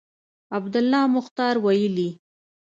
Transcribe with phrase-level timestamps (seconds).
[0.57, 2.09] عبدالله مختیار ویلي